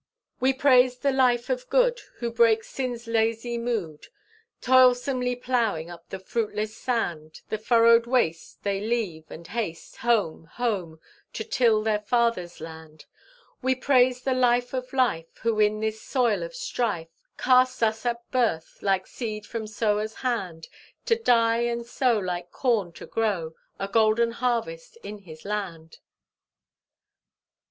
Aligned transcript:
We 0.39 0.51
praise 0.53 0.97
the 0.97 1.11
Life 1.11 1.47
of 1.47 1.69
Good, 1.69 2.01
Who 2.15 2.31
breaks 2.31 2.71
sin's 2.71 3.05
lazy 3.05 3.59
mood, 3.59 4.07
Toilsomely 4.59 5.35
ploughing 5.35 5.91
up 5.91 6.09
the 6.09 6.17
fruitless 6.17 6.75
sand. 6.75 7.41
The 7.49 7.59
furrowed 7.59 8.07
waste 8.07 8.63
They 8.63 8.81
leave, 8.81 9.29
and 9.29 9.45
haste 9.45 9.97
Home, 9.97 10.45
home, 10.53 10.99
to 11.33 11.43
till 11.43 11.83
their 11.83 11.99
Father's 11.99 12.59
land. 12.59 13.05
We 13.61 13.75
praise 13.75 14.23
the 14.23 14.33
Life 14.33 14.73
of 14.73 14.91
Life, 14.91 15.37
Who 15.43 15.59
in 15.59 15.81
this 15.81 16.01
soil 16.01 16.41
of 16.41 16.55
strife 16.55 17.09
Casts 17.37 17.83
us 17.83 18.03
at 18.03 18.27
birth, 18.31 18.79
like 18.81 19.05
seed 19.05 19.45
from 19.45 19.67
sower's 19.67 20.15
hand; 20.25 20.67
To 21.05 21.15
die 21.15 21.59
and 21.59 21.85
so 21.85 22.17
Like 22.17 22.49
corn 22.49 22.91
to 22.93 23.05
grow 23.05 23.53
A 23.77 23.87
golden 23.87 24.31
harvest 24.31 24.97
in 25.03 25.19
his 25.19 25.45
land." 25.45 25.99